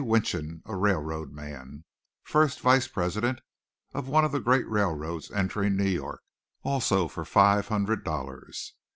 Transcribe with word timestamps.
Winchon, 0.03 0.63
a 0.65 0.75
railroad 0.75 1.31
man, 1.31 1.83
first 2.23 2.59
vice 2.59 2.87
president 2.87 3.39
of 3.93 4.07
one 4.07 4.25
of 4.25 4.31
the 4.31 4.39
great 4.39 4.67
railroads 4.67 5.29
entering 5.29 5.75
New 5.77 5.83
York, 5.83 6.23
also 6.63 7.07
for 7.07 7.23
five 7.23 7.67
hundred 7.67 8.03
dollars. 8.03 8.73